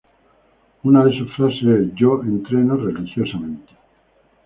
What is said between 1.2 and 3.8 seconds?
frases es: "Yo entreno religiosamente.